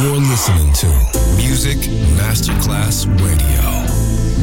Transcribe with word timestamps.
You're 0.00 0.16
listening 0.16 0.72
to 0.80 0.86
Music 1.36 1.76
Masterclass 2.16 3.04
Radio, 3.20 3.84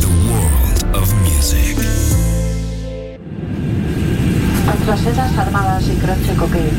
the 0.02 0.12
world 0.29 0.96
of 0.96 1.12
music. 1.23 1.76
Antrasedas 4.67 5.35
armadas 5.35 5.88
y 5.88 5.96
croce 5.96 6.35
cocaine. 6.35 6.78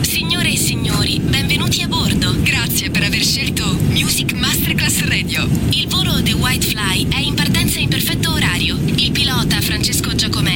Signore 0.00 0.48
e 0.48 0.56
signori, 0.56 1.20
benvenuti 1.20 1.82
a 1.82 1.88
bordo. 1.88 2.34
Grazie 2.40 2.88
per 2.88 3.02
aver 3.02 3.22
scelto 3.22 3.76
Music 3.90 4.32
Masterclass 4.32 5.02
Radio. 5.02 5.46
Il 5.68 5.86
volo 5.88 6.22
The 6.22 6.32
White 6.32 6.66
Fly 6.66 7.08
è 7.10 7.18
in 7.18 7.34
partenza 7.34 7.78
in 7.78 7.90
perfetto 7.90 8.32
orario. 8.32 8.78
Il 8.86 9.12
pilota 9.12 9.60
Francesco 9.60 10.14
Giacomelli 10.14 10.55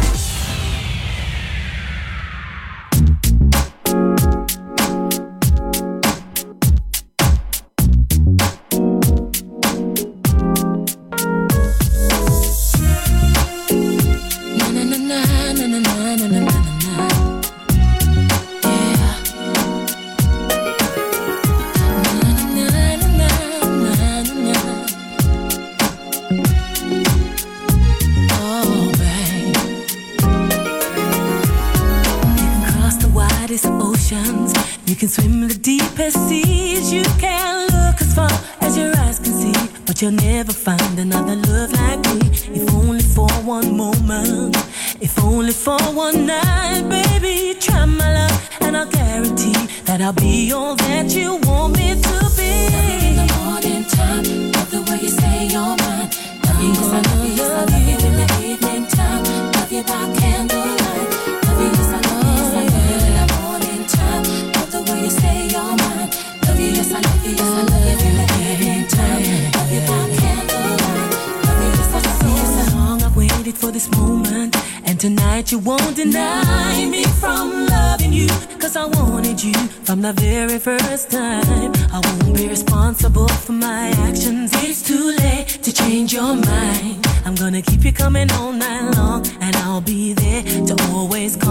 and 89.39 89.55
I'll 89.57 89.81
be 89.81 90.13
there 90.13 90.43
to 90.43 90.75
always 90.91 91.35
come. 91.35 91.50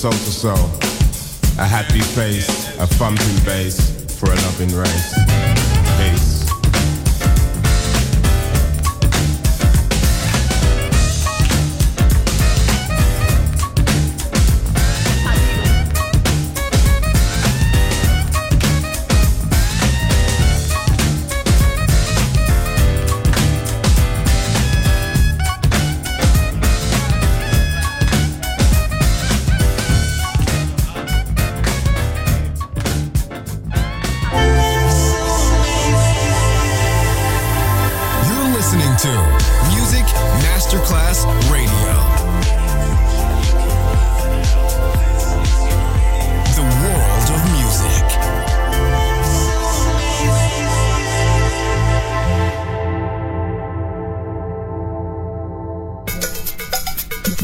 Soul 0.00 0.12
to 0.12 0.18
soul. 0.18 0.70
A 1.58 1.66
happy 1.66 2.00
face, 2.00 2.48
a 2.78 2.86
thumping 2.86 3.44
bass 3.44 4.18
for 4.18 4.32
a 4.32 4.34
loving 4.36 4.74
race. 4.74 5.29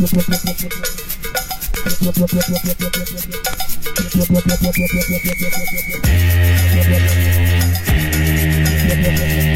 Thank 0.09 0.71
you. 9.51 9.56